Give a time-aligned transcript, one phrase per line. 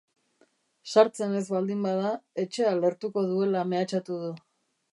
[0.93, 2.15] Sartzen ez baldin bada,
[2.45, 4.35] etxea lehertuko duela mehatxatu du.